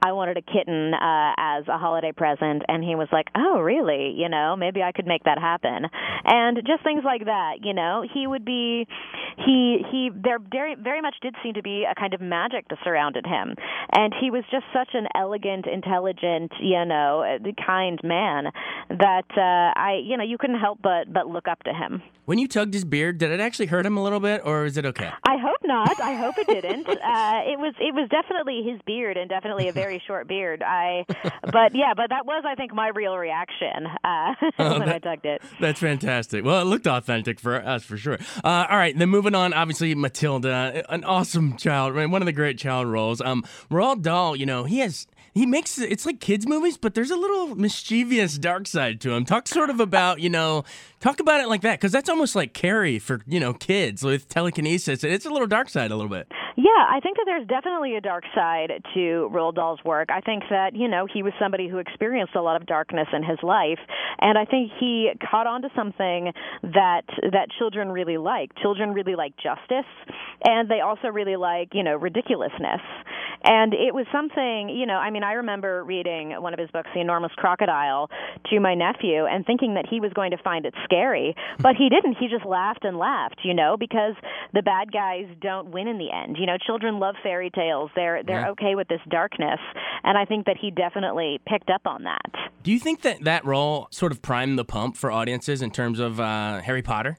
I 0.01 0.13
wanted 0.13 0.37
a 0.37 0.41
kitten 0.41 0.93
uh, 0.93 1.33
as 1.37 1.67
a 1.67 1.77
holiday 1.77 2.11
present, 2.11 2.63
and 2.67 2.83
he 2.83 2.95
was 2.95 3.07
like, 3.11 3.27
"Oh, 3.35 3.59
really? 3.59 4.13
You 4.15 4.29
know, 4.29 4.55
maybe 4.55 4.81
I 4.81 4.91
could 4.91 5.07
make 5.07 5.23
that 5.25 5.39
happen." 5.39 5.87
And 6.25 6.57
just 6.71 6.83
things 6.83 7.03
like 7.03 7.25
that. 7.25 7.59
You 7.61 7.73
know, 7.73 8.03
he 8.13 8.27
would 8.27 8.45
be 8.45 8.87
he 9.37 9.83
he 9.91 10.09
there 10.15 10.39
very 10.39 10.75
very 10.75 11.01
much 11.01 11.15
did 11.21 11.35
seem 11.43 11.53
to 11.55 11.61
be 11.61 11.85
a 11.89 11.95
kind 11.99 12.13
of 12.13 12.21
magic 12.21 12.67
that 12.69 12.79
surrounded 12.83 13.25
him, 13.25 13.55
and 13.91 14.13
he 14.19 14.31
was 14.31 14.43
just 14.51 14.65
such 14.73 14.89
an 14.93 15.07
elegant, 15.15 15.65
intelligent, 15.67 16.51
you 16.61 16.85
know, 16.85 17.23
kind 17.65 17.99
man 18.03 18.45
that 18.89 19.29
uh, 19.35 19.79
I 19.79 20.01
you 20.03 20.15
know 20.17 20.23
you 20.23 20.37
couldn't 20.37 20.59
help 20.59 20.79
but 20.81 21.11
but 21.11 21.27
look 21.27 21.47
up 21.47 21.63
to 21.63 21.73
him. 21.73 22.01
When 22.25 22.37
you 22.39 22.47
tugged 22.47 22.73
his 22.73 22.85
beard, 22.85 23.17
did 23.17 23.31
it 23.31 23.39
actually 23.39 23.65
hurt 23.65 23.85
him 23.85 23.97
a 23.97 24.03
little 24.03 24.19
bit, 24.19 24.41
or 24.45 24.65
is 24.65 24.77
it 24.77 24.85
okay? 24.85 25.09
I 25.27 25.37
hope 25.37 25.50
not. 25.63 25.99
I 25.99 26.13
hope 26.13 26.37
it 26.37 26.47
didn't. 26.47 26.87
uh, 26.87 27.41
it 27.45 27.59
was 27.59 27.73
it 27.79 27.93
was 27.93 28.09
definitely 28.09 28.63
his 28.63 28.79
beard, 28.85 29.17
and 29.17 29.29
definitely 29.29 29.67
a 29.67 29.73
very 29.73 30.01
short 30.05 30.27
beard. 30.27 30.63
I, 30.63 31.05
but 31.51 31.75
yeah, 31.75 31.93
but 31.95 32.09
that 32.09 32.25
was 32.25 32.43
I 32.45 32.55
think 32.55 32.73
my 32.73 32.89
real 32.89 33.17
reaction 33.17 33.87
uh, 34.03 34.33
oh, 34.59 34.79
when 34.79 34.87
that, 34.87 34.95
I 34.95 34.99
tugged 34.99 35.25
it. 35.25 35.41
That's 35.59 35.79
fantastic. 35.79 36.43
Well, 36.43 36.61
it 36.61 36.65
looked 36.65 36.87
authentic 36.87 37.39
for 37.39 37.55
us 37.55 37.83
for 37.83 37.97
sure. 37.97 38.17
Uh, 38.43 38.65
all 38.69 38.77
right, 38.77 38.97
then 38.97 39.09
moving 39.09 39.35
on. 39.35 39.53
Obviously, 39.53 39.95
Matilda, 39.95 40.83
an 40.89 41.03
awesome 41.03 41.57
child, 41.57 41.95
one 41.95 42.21
of 42.21 42.25
the 42.25 42.31
great 42.31 42.57
child 42.57 42.87
roles. 42.87 43.21
Um, 43.21 43.43
Roald 43.69 44.01
Dahl, 44.01 44.35
you 44.35 44.45
know, 44.45 44.63
he 44.63 44.79
has 44.79 45.07
he 45.33 45.45
makes 45.45 45.79
it's 45.79 46.05
like 46.05 46.19
kids 46.19 46.47
movies, 46.47 46.77
but 46.77 46.93
there's 46.93 47.11
a 47.11 47.15
little 47.15 47.55
mischievous 47.55 48.37
dark 48.37 48.67
side 48.67 48.99
to 49.01 49.11
him. 49.11 49.25
Talk 49.25 49.47
sort 49.47 49.69
of 49.69 49.79
about 49.79 50.19
you 50.19 50.29
know 50.29 50.63
talk 50.99 51.19
about 51.19 51.41
it 51.41 51.47
like 51.47 51.61
that 51.61 51.79
because 51.79 51.91
that's 51.91 52.09
almost 52.09 52.35
like 52.35 52.53
Carrie 52.53 52.99
for 52.99 53.21
you 53.25 53.39
know 53.39 53.53
kids 53.53 54.03
with 54.03 54.27
telekinesis. 54.27 55.03
It's 55.03 55.25
a 55.25 55.29
little 55.29 55.47
dark 55.47 55.69
side 55.69 55.91
a 55.91 55.95
little 55.95 56.09
bit. 56.09 56.27
Yeah, 56.57 56.85
I 56.89 56.99
think 57.01 57.17
that 57.17 57.23
there's 57.25 57.47
definitely 57.47 57.95
a 57.95 58.01
dark 58.01 58.25
side 58.35 58.83
to 58.93 59.29
Roald 59.31 59.55
Dahl's 59.55 59.79
work. 59.85 60.09
I 60.11 60.19
think 60.19 60.43
that 60.49 60.75
you 60.75 60.87
know 60.87 61.07
he 61.11 61.23
was 61.23 61.33
somebody 61.39 61.69
who 61.69 61.77
experienced 61.77 62.35
a 62.35 62.41
lot 62.41 62.59
of 62.59 62.65
darkness 62.65 63.07
in 63.13 63.23
his 63.23 63.39
life, 63.41 63.79
and 64.19 64.37
I 64.37 64.45
think 64.45 64.71
he 64.79 65.11
caught 65.29 65.47
on 65.47 65.61
to 65.61 65.69
something 65.75 66.33
that 66.63 67.03
that 67.31 67.47
children 67.57 67.89
really 67.89 68.17
like. 68.17 68.51
Children 68.61 68.93
really 68.93 69.15
like 69.15 69.33
justice, 69.37 69.89
and 70.43 70.69
they 70.69 70.81
also 70.81 71.07
really 71.07 71.37
like 71.37 71.69
you 71.73 71.83
know 71.83 71.95
ridiculousness. 71.95 72.81
And 73.43 73.73
it 73.73 73.95
was 73.95 74.05
something, 74.11 74.69
you 74.69 74.85
know, 74.85 74.97
I 74.97 75.09
mean, 75.09 75.20
I 75.23 75.33
remember 75.33 75.83
reading 75.83 76.31
one 76.41 76.53
of 76.53 76.59
his 76.59 76.69
books, 76.71 76.89
The 76.93 77.01
Enormous 77.01 77.31
Crocodile, 77.37 78.09
to 78.49 78.59
my 78.59 78.75
nephew 78.75 79.25
and 79.25 79.45
thinking 79.45 79.75
that 79.75 79.85
he 79.89 79.99
was 79.99 80.11
going 80.13 80.31
to 80.31 80.37
find 80.37 80.65
it 80.65 80.73
scary, 80.83 81.35
but 81.59 81.75
he 81.75 81.89
didn't. 81.89 82.17
He 82.19 82.27
just 82.27 82.45
laughed 82.45 82.83
and 82.83 82.97
laughed, 82.97 83.41
you 83.43 83.53
know, 83.53 83.77
because 83.77 84.15
the 84.53 84.61
bad 84.61 84.91
guys 84.91 85.25
don't 85.41 85.71
win 85.71 85.87
in 85.87 85.97
the 85.97 86.11
end. 86.11 86.37
You 86.39 86.45
know, 86.45 86.57
children 86.57 86.99
love 86.99 87.15
fairy 87.23 87.49
tales. 87.49 87.91
They're 87.95 88.23
they're 88.23 88.41
yeah. 88.41 88.51
okay 88.51 88.75
with 88.75 88.87
this 88.87 89.01
darkness, 89.09 89.59
and 90.03 90.17
I 90.17 90.25
think 90.25 90.45
that 90.45 90.57
he 90.59 90.71
definitely 90.71 91.39
picked 91.47 91.69
up 91.69 91.81
on 91.85 92.03
that. 92.03 92.31
Do 92.63 92.71
you 92.71 92.79
think 92.79 93.01
that 93.01 93.23
that 93.23 93.45
role 93.45 93.87
sort 93.91 94.11
of 94.11 94.21
primed 94.21 94.57
the 94.57 94.65
pump 94.65 94.97
for 94.97 95.11
audiences 95.11 95.61
in 95.61 95.71
terms 95.71 95.99
of 95.99 96.19
uh, 96.19 96.61
Harry 96.61 96.81
Potter? 96.81 97.17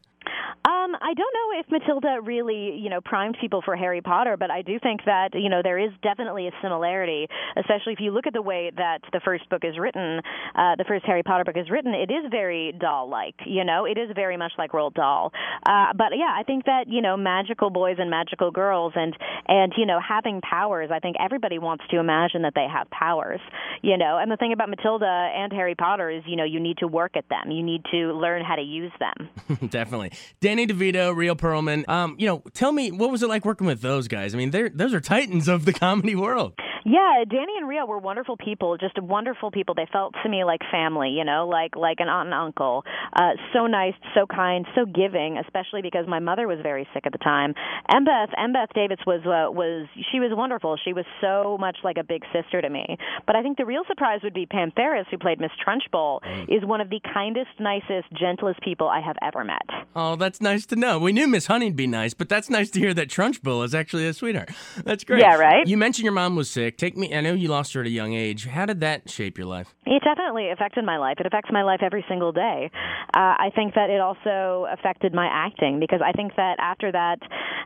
Um, 0.64 0.94
I 0.94 1.12
don't 1.14 1.34
know 1.34 1.58
if 1.58 1.66
Matilda 1.70 2.20
really, 2.22 2.78
you 2.78 2.88
know, 2.88 3.00
primed 3.00 3.36
people 3.40 3.62
for 3.64 3.74
Harry 3.74 4.00
Potter, 4.00 4.36
but 4.36 4.50
I 4.50 4.62
do 4.62 4.78
think 4.78 5.00
that, 5.06 5.30
you 5.34 5.48
know, 5.48 5.60
there 5.62 5.78
is 5.78 5.90
definitely 6.02 6.46
a 6.46 6.52
similarity, 6.62 7.26
especially 7.56 7.94
if 7.94 8.00
you 8.00 8.12
look 8.12 8.28
at 8.28 8.32
the 8.32 8.42
way 8.42 8.70
that 8.76 9.00
the 9.12 9.20
first 9.24 9.48
book 9.50 9.64
is 9.64 9.76
written, 9.76 10.20
uh, 10.54 10.76
the 10.76 10.84
first 10.86 11.04
Harry 11.04 11.24
Potter 11.24 11.42
book 11.42 11.56
is 11.56 11.68
written, 11.68 11.94
it 11.94 12.12
is 12.12 12.30
very 12.30 12.72
Dahl-like, 12.78 13.34
you 13.44 13.64
know, 13.64 13.86
it 13.86 13.98
is 13.98 14.10
very 14.14 14.36
much 14.36 14.52
like 14.56 14.70
Roald 14.70 14.94
Dahl. 14.94 15.32
Uh, 15.66 15.94
but 15.96 16.16
yeah, 16.16 16.32
I 16.32 16.44
think 16.44 16.66
that, 16.66 16.84
you 16.86 17.02
know, 17.02 17.16
magical 17.16 17.70
boys 17.70 17.96
and 17.98 18.08
magical 18.08 18.52
girls 18.52 18.92
and, 18.94 19.16
and, 19.48 19.72
you 19.76 19.84
know, 19.84 19.98
having 20.00 20.40
powers, 20.42 20.90
I 20.92 21.00
think 21.00 21.16
everybody 21.18 21.58
wants 21.58 21.82
to 21.90 21.98
imagine 21.98 22.42
that 22.42 22.52
they 22.54 22.68
have 22.72 22.88
powers, 22.90 23.40
you 23.82 23.96
know, 23.98 24.18
and 24.18 24.30
the 24.30 24.36
thing 24.36 24.52
about 24.52 24.68
Matilda 24.70 25.06
and 25.06 25.52
Harry 25.52 25.74
Potter 25.74 26.08
is, 26.08 26.22
you 26.24 26.36
know, 26.36 26.44
you 26.44 26.60
need 26.60 26.78
to 26.78 26.86
work 26.86 27.16
at 27.16 27.28
them. 27.28 27.50
You 27.50 27.64
need 27.64 27.82
to 27.90 28.12
learn 28.12 28.44
how 28.44 28.54
to 28.54 28.62
use 28.62 28.92
them. 29.00 29.68
definitely. 29.70 30.12
Danny 30.52 30.66
DeVito, 30.66 31.16
Rhea 31.16 31.34
Perlman. 31.34 31.88
Um, 31.88 32.14
you 32.18 32.26
know, 32.26 32.42
tell 32.52 32.72
me 32.72 32.90
what 32.92 33.10
was 33.10 33.22
it 33.22 33.28
like 33.30 33.46
working 33.46 33.66
with 33.66 33.80
those 33.80 34.06
guys? 34.06 34.34
I 34.34 34.36
mean, 34.36 34.50
they're 34.50 34.68
those 34.68 34.92
are 34.92 35.00
titans 35.00 35.48
of 35.48 35.64
the 35.64 35.72
comedy 35.72 36.14
world. 36.14 36.52
Yeah, 36.84 37.24
Danny 37.28 37.52
and 37.58 37.68
Rhea 37.68 37.86
were 37.86 37.98
wonderful 37.98 38.36
people, 38.36 38.76
just 38.76 39.00
wonderful 39.00 39.50
people. 39.50 39.74
They 39.74 39.86
felt 39.92 40.14
to 40.22 40.28
me 40.28 40.44
like 40.44 40.60
family, 40.70 41.10
you 41.10 41.24
know, 41.24 41.48
like 41.48 41.76
like 41.76 41.98
an 42.00 42.08
aunt 42.08 42.26
and 42.26 42.34
uncle. 42.34 42.84
Uh, 43.12 43.32
so 43.52 43.66
nice, 43.66 43.94
so 44.14 44.26
kind, 44.26 44.66
so 44.74 44.84
giving, 44.84 45.38
especially 45.38 45.82
because 45.82 46.06
my 46.08 46.18
mother 46.18 46.48
was 46.48 46.58
very 46.62 46.86
sick 46.92 47.04
at 47.06 47.12
the 47.12 47.18
time. 47.18 47.54
Embeth, 47.90 48.34
Embeth 48.38 48.72
Davidtz 48.76 49.06
was 49.06 49.20
uh, 49.24 49.50
was 49.52 49.86
she 50.10 50.18
was 50.18 50.30
wonderful. 50.34 50.76
She 50.82 50.92
was 50.92 51.04
so 51.20 51.56
much 51.60 51.78
like 51.84 51.96
a 51.98 52.04
big 52.04 52.22
sister 52.32 52.60
to 52.60 52.68
me. 52.68 52.96
But 53.26 53.36
I 53.36 53.42
think 53.42 53.58
the 53.58 53.66
real 53.66 53.82
surprise 53.86 54.20
would 54.24 54.34
be 54.34 54.46
Pam 54.46 54.72
Ferris, 54.74 55.06
who 55.10 55.18
played 55.18 55.40
Miss 55.40 55.52
Trunchbull, 55.64 56.20
mm. 56.22 56.44
is 56.44 56.64
one 56.64 56.80
of 56.80 56.90
the 56.90 57.00
kindest, 57.14 57.50
nicest, 57.60 58.12
gentlest 58.18 58.60
people 58.60 58.88
I 58.88 59.00
have 59.00 59.16
ever 59.22 59.44
met. 59.44 59.62
Oh, 59.94 60.16
that's 60.16 60.40
nice 60.40 60.66
to 60.66 60.76
know. 60.76 60.98
We 60.98 61.12
knew 61.12 61.28
Miss 61.28 61.46
Honey'd 61.46 61.76
be 61.76 61.86
nice, 61.86 62.14
but 62.14 62.28
that's 62.28 62.50
nice 62.50 62.70
to 62.70 62.80
hear 62.80 62.94
that 62.94 63.08
Trunchbull 63.08 63.64
is 63.64 63.74
actually 63.74 64.06
a 64.06 64.14
sweetheart. 64.14 64.50
That's 64.84 65.04
great. 65.04 65.20
Yeah, 65.20 65.36
right. 65.36 65.66
You 65.66 65.76
mentioned 65.76 66.04
your 66.04 66.12
mom 66.12 66.34
was 66.34 66.50
sick. 66.50 66.71
Take 66.76 66.96
me. 66.96 67.14
I 67.14 67.20
know 67.20 67.32
you 67.32 67.48
lost 67.48 67.74
her 67.74 67.80
at 67.80 67.86
a 67.86 67.90
young 67.90 68.14
age. 68.14 68.46
How 68.46 68.66
did 68.66 68.80
that 68.80 69.08
shape 69.08 69.38
your 69.38 69.46
life? 69.46 69.74
It 69.86 70.02
definitely 70.04 70.50
affected 70.50 70.84
my 70.84 70.98
life. 70.98 71.16
It 71.20 71.26
affects 71.26 71.50
my 71.52 71.62
life 71.62 71.80
every 71.82 72.04
single 72.08 72.32
day. 72.32 72.70
Uh, 73.14 73.36
I 73.38 73.50
think 73.54 73.74
that 73.74 73.90
it 73.90 74.00
also 74.00 74.66
affected 74.72 75.12
my 75.14 75.28
acting 75.30 75.80
because 75.80 76.00
I 76.04 76.12
think 76.12 76.36
that 76.36 76.56
after 76.58 76.90
that, 76.92 77.18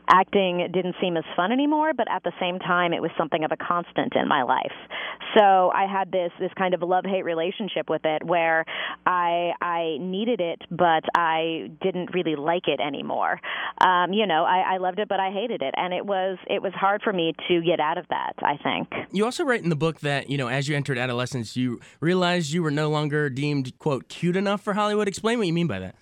acting 0.09 0.67
didn't 0.73 0.95
seem 1.01 1.17
as 1.17 1.23
fun 1.35 1.51
anymore. 1.51 1.93
But 1.95 2.07
at 2.11 2.23
the 2.23 2.33
same 2.39 2.59
time, 2.59 2.93
it 2.93 3.01
was 3.01 3.11
something 3.17 3.43
of 3.43 3.51
a 3.51 3.57
constant 3.57 4.13
in 4.15 4.27
my 4.27 4.43
life. 4.43 4.75
So 5.37 5.71
I 5.73 5.85
had 5.91 6.11
this 6.11 6.31
this 6.39 6.51
kind 6.57 6.73
of 6.73 6.81
love 6.81 7.03
hate 7.05 7.23
relationship 7.23 7.89
with 7.89 8.01
it, 8.05 8.23
where 8.23 8.65
I 9.05 9.51
I 9.61 9.97
needed 9.99 10.41
it, 10.41 10.61
but 10.71 11.03
I 11.15 11.69
didn't 11.81 12.13
really 12.13 12.35
like 12.35 12.67
it 12.67 12.79
anymore. 12.79 13.39
Um, 13.79 14.13
you 14.13 14.25
know, 14.25 14.43
I, 14.43 14.75
I 14.75 14.77
loved 14.77 14.99
it, 14.99 15.07
but 15.07 15.19
I 15.19 15.31
hated 15.31 15.61
it, 15.61 15.73
and 15.77 15.93
it 15.93 16.05
was 16.05 16.37
it 16.47 16.61
was 16.61 16.73
hard 16.73 17.01
for 17.03 17.13
me 17.13 17.33
to 17.47 17.61
get 17.61 17.79
out 17.79 17.97
of 17.97 18.05
that. 18.09 18.33
I 18.41 18.57
think. 18.63 18.96
You 19.11 19.25
also 19.25 19.43
write 19.43 19.63
in 19.63 19.69
the 19.69 19.75
book 19.75 20.01
that, 20.01 20.29
you 20.29 20.37
know, 20.37 20.47
as 20.47 20.67
you 20.67 20.75
entered 20.75 20.97
adolescence, 20.97 21.55
you 21.55 21.79
realized 21.99 22.51
you 22.51 22.61
were 22.61 22.71
no 22.71 22.89
longer 22.89 23.29
deemed, 23.29 23.77
quote, 23.79 24.09
cute 24.09 24.35
enough 24.35 24.61
for 24.61 24.73
Hollywood. 24.73 25.07
Explain 25.07 25.37
what 25.37 25.47
you 25.47 25.53
mean 25.53 25.67
by 25.67 25.79
that. 25.79 25.95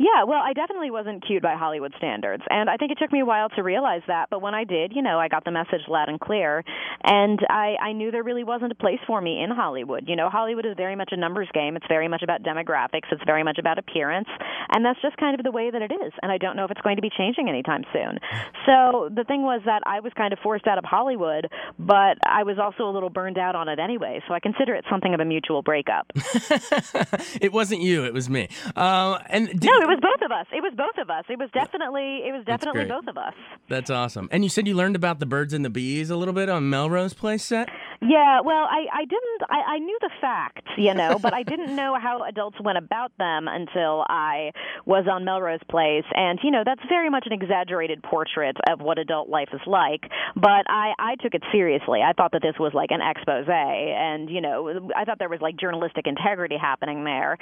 Yeah, 0.00 0.24
well, 0.24 0.40
I 0.42 0.54
definitely 0.54 0.90
wasn't 0.90 1.26
cute 1.26 1.42
by 1.42 1.56
Hollywood 1.56 1.92
standards, 1.98 2.42
and 2.48 2.70
I 2.70 2.78
think 2.78 2.90
it 2.90 2.96
took 2.98 3.12
me 3.12 3.20
a 3.20 3.24
while 3.26 3.50
to 3.50 3.62
realize 3.62 4.00
that. 4.06 4.30
But 4.30 4.40
when 4.40 4.54
I 4.54 4.64
did, 4.64 4.96
you 4.96 5.02
know, 5.02 5.18
I 5.18 5.28
got 5.28 5.44
the 5.44 5.50
message 5.50 5.82
loud 5.88 6.08
and 6.08 6.18
clear, 6.18 6.64
and 7.04 7.38
I 7.50 7.76
I 7.78 7.92
knew 7.92 8.10
there 8.10 8.22
really 8.22 8.42
wasn't 8.42 8.72
a 8.72 8.74
place 8.74 8.98
for 9.06 9.20
me 9.20 9.42
in 9.44 9.50
Hollywood. 9.50 10.04
You 10.08 10.16
know, 10.16 10.30
Hollywood 10.30 10.64
is 10.64 10.72
very 10.74 10.96
much 10.96 11.10
a 11.12 11.18
numbers 11.18 11.50
game. 11.52 11.76
It's 11.76 11.84
very 11.86 12.08
much 12.08 12.22
about 12.22 12.42
demographics. 12.42 13.12
It's 13.12 13.20
very 13.26 13.42
much 13.42 13.58
about 13.58 13.78
appearance, 13.78 14.28
and 14.72 14.82
that's 14.82 14.98
just 15.02 15.18
kind 15.18 15.38
of 15.38 15.44
the 15.44 15.50
way 15.50 15.70
that 15.70 15.82
it 15.82 15.92
is. 15.92 16.14
And 16.22 16.32
I 16.32 16.38
don't 16.38 16.56
know 16.56 16.64
if 16.64 16.70
it's 16.70 16.80
going 16.80 16.96
to 16.96 17.02
be 17.02 17.10
changing 17.14 17.50
anytime 17.50 17.84
soon. 17.92 18.20
So 18.64 19.10
the 19.14 19.24
thing 19.24 19.42
was 19.42 19.60
that 19.66 19.82
I 19.84 20.00
was 20.00 20.14
kind 20.16 20.32
of 20.32 20.38
forced 20.38 20.66
out 20.66 20.78
of 20.78 20.84
Hollywood, 20.84 21.48
but 21.78 22.16
I 22.26 22.44
was 22.44 22.58
also 22.58 22.88
a 22.88 22.92
little 22.92 23.10
burned 23.10 23.36
out 23.36 23.54
on 23.54 23.68
it 23.68 23.78
anyway. 23.78 24.22
So 24.26 24.32
I 24.32 24.40
consider 24.40 24.74
it 24.74 24.86
something 24.88 25.12
of 25.12 25.20
a 25.20 25.26
mutual 25.26 25.60
breakup. 25.60 26.10
it 27.38 27.52
wasn't 27.52 27.82
you. 27.82 28.06
It 28.06 28.14
was 28.14 28.30
me. 28.30 28.48
Uh, 28.74 29.18
and 29.26 29.48
did, 29.48 29.64
no, 29.64 29.82
it 29.82 29.89
was 29.90 29.98
both 30.00 30.22
of 30.24 30.30
us. 30.30 30.46
It 30.52 30.62
was 30.62 30.72
both 30.76 30.96
of 31.02 31.10
us. 31.10 31.24
It 31.28 31.38
was 31.38 31.50
definitely 31.52 32.22
it 32.26 32.32
was 32.32 32.44
definitely 32.44 32.84
both 32.86 33.08
of 33.08 33.18
us. 33.18 33.34
That's 33.68 33.90
awesome. 33.90 34.28
And 34.30 34.44
you 34.44 34.50
said 34.50 34.66
you 34.66 34.74
learned 34.74 34.96
about 34.96 35.18
the 35.18 35.26
birds 35.26 35.52
and 35.52 35.64
the 35.64 35.70
bees 35.70 36.10
a 36.10 36.16
little 36.16 36.34
bit 36.34 36.48
on 36.48 36.70
Melrose 36.70 37.14
Place 37.14 37.44
set. 37.44 37.68
Yeah, 38.02 38.40
well, 38.40 38.64
I 38.64 38.86
I 38.92 39.04
didn't. 39.04 39.42
I, 39.50 39.74
I 39.74 39.78
knew 39.78 39.98
the 40.00 40.10
facts, 40.22 40.70
you 40.78 40.94
know, 40.94 41.18
but 41.18 41.34
I 41.34 41.42
didn't 41.42 41.76
know 41.76 41.98
how 42.00 42.22
adults 42.24 42.56
went 42.58 42.78
about 42.78 43.12
them 43.18 43.46
until 43.46 44.06
I 44.08 44.52
was 44.86 45.06
on 45.10 45.26
Melrose 45.26 45.60
Place, 45.68 46.04
and 46.14 46.38
you 46.42 46.50
know, 46.50 46.62
that's 46.64 46.80
very 46.88 47.10
much 47.10 47.26
an 47.26 47.32
exaggerated 47.32 48.02
portrait 48.02 48.56
of 48.70 48.80
what 48.80 48.98
adult 48.98 49.28
life 49.28 49.50
is 49.52 49.60
like. 49.66 50.00
But 50.34 50.64
I 50.68 50.94
I 50.98 51.16
took 51.20 51.34
it 51.34 51.42
seriously. 51.52 52.00
I 52.00 52.14
thought 52.14 52.32
that 52.32 52.40
this 52.40 52.54
was 52.58 52.72
like 52.72 52.90
an 52.90 53.02
expose, 53.02 53.46
and 53.48 54.30
you 54.30 54.40
know, 54.40 54.90
I 54.96 55.04
thought 55.04 55.18
there 55.18 55.28
was 55.28 55.42
like 55.42 55.58
journalistic 55.58 56.06
integrity 56.06 56.56
happening 56.56 57.04
there. 57.04 57.36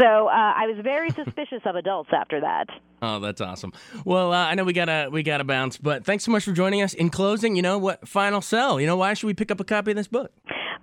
So 0.00 0.26
uh, 0.26 0.30
I 0.32 0.66
was 0.66 0.78
very 0.82 1.10
suspicious 1.10 1.62
of 1.64 1.76
adults 1.76 2.10
after 2.12 2.40
that. 2.40 2.66
Oh, 3.02 3.18
that's 3.18 3.40
awesome. 3.40 3.72
Well, 4.04 4.32
uh, 4.32 4.46
I 4.46 4.54
know 4.54 4.64
we 4.64 4.72
gotta 4.72 5.08
we 5.10 5.22
gotta 5.22 5.44
bounce, 5.44 5.78
but 5.78 6.04
thanks 6.04 6.24
so 6.24 6.32
much 6.32 6.44
for 6.44 6.52
joining 6.52 6.82
us. 6.82 6.92
In 6.92 7.08
closing, 7.08 7.56
you 7.56 7.62
know 7.62 7.78
what? 7.78 8.06
Final 8.06 8.42
sell. 8.42 8.80
You 8.80 8.86
know 8.86 8.96
why 8.96 9.14
should 9.14 9.26
we 9.26 9.34
pick 9.34 9.50
up 9.50 9.60
a 9.60 9.64
copy 9.64 9.92
of 9.92 9.96
this 10.00 10.08
book? 10.08 10.32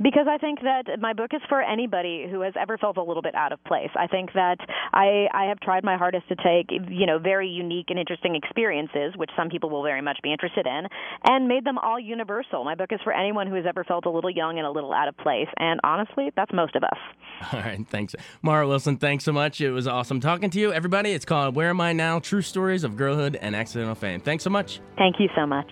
because 0.01 0.27
I 0.29 0.37
think 0.37 0.59
that 0.61 0.99
my 0.99 1.13
book 1.13 1.31
is 1.33 1.41
for 1.49 1.61
anybody 1.61 2.27
who 2.29 2.41
has 2.41 2.53
ever 2.59 2.77
felt 2.77 2.97
a 2.97 3.03
little 3.03 3.21
bit 3.21 3.35
out 3.35 3.51
of 3.51 3.63
place. 3.63 3.89
I 3.95 4.07
think 4.07 4.33
that 4.33 4.57
I 4.93 5.27
I 5.33 5.45
have 5.45 5.59
tried 5.59 5.83
my 5.83 5.97
hardest 5.97 6.27
to 6.29 6.35
take 6.35 6.69
you 6.89 7.05
know 7.05 7.19
very 7.19 7.49
unique 7.49 7.87
and 7.89 7.99
interesting 7.99 8.35
experiences, 8.35 9.13
which 9.15 9.29
some 9.35 9.49
people 9.49 9.69
will 9.69 9.83
very 9.83 10.01
much 10.01 10.19
be 10.23 10.31
interested 10.31 10.67
in, 10.67 10.87
and 11.25 11.47
made 11.47 11.65
them 11.65 11.77
all 11.77 11.99
universal. 11.99 12.63
My 12.63 12.75
book 12.75 12.91
is 12.91 12.99
for 13.03 13.13
anyone 13.13 13.47
who 13.47 13.55
has 13.55 13.65
ever 13.67 13.83
felt 13.83 14.05
a 14.05 14.09
little 14.09 14.29
young 14.29 14.57
and 14.57 14.67
a 14.67 14.71
little 14.71 14.93
out 14.93 15.07
of 15.07 15.17
place, 15.17 15.47
and 15.57 15.79
honestly, 15.83 16.31
that's 16.35 16.53
most 16.53 16.75
of 16.75 16.83
us. 16.83 16.99
All 17.53 17.59
right, 17.59 17.87
thanks, 17.87 18.15
Mara 18.41 18.67
Wilson. 18.67 18.97
Thanks 18.97 19.23
so 19.23 19.31
much. 19.31 19.61
It 19.61 19.69
was 19.69 19.87
awesome 19.87 20.19
talking 20.19 20.49
to 20.49 20.59
you, 20.59 20.73
everybody. 20.73 21.11
It's 21.11 21.25
called 21.25 21.55
"Where 21.55 21.69
Am 21.69 21.81
I 21.81 21.93
Now: 21.93 22.19
True 22.19 22.41
Stories 22.41 22.83
of 22.83 22.95
Girlhood 22.95 23.35
and 23.35 23.55
Accidental 23.55 23.95
Fame." 23.95 24.19
Thanks 24.21 24.43
so 24.43 24.49
much. 24.49 24.79
Thank 24.97 25.19
you 25.19 25.29
so 25.35 25.45
much. 25.45 25.71